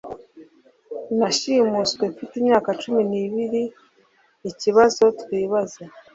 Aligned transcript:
Nashimuswe 1.17 2.03
mfite 2.13 2.33
imyaka 2.41 2.69
cumi 2.81 3.01
n'ibiri 3.11 3.63
ikibazo 4.49 5.03
twibaza 5.21 5.83